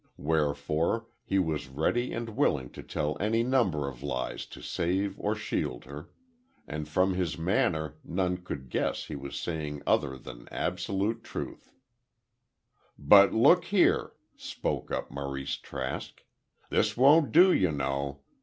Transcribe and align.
Wherefore, 0.17 1.05
he 1.23 1.37
was 1.37 1.67
ready 1.67 2.11
and 2.11 2.29
willing 2.29 2.71
to 2.71 2.81
tell 2.81 3.15
any 3.19 3.43
number 3.43 3.87
of 3.87 4.01
lies 4.01 4.47
to 4.47 4.59
save 4.63 5.19
or 5.19 5.35
shield 5.35 5.85
her. 5.85 6.09
And 6.67 6.89
from 6.89 7.13
his 7.13 7.37
manner 7.37 7.97
none 8.03 8.37
could 8.37 8.71
guess 8.71 9.03
he 9.05 9.15
was 9.15 9.39
saying 9.39 9.83
other 9.85 10.17
than 10.17 10.49
absolute 10.51 11.23
truth. 11.23 11.71
"But 12.97 13.31
look 13.35 13.65
here," 13.65 14.13
spoke 14.35 14.89
up 14.89 15.11
Maurice 15.11 15.57
Trask. 15.57 16.23
"This 16.71 16.97
won't 16.97 17.31
do, 17.31 17.53
you 17.53 17.71
know. 17.71 18.21